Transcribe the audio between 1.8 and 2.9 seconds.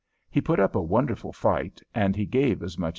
and he gave as much as he took.